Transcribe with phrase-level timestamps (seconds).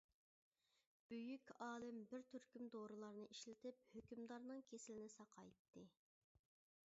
[1.09, 5.85] بۈيۈك ئالىم بىر تۈركۈم دورىلارنى ئىشلىتىپ ھۆكۈمدارنىڭ كېسىلىنى ساقايتتى.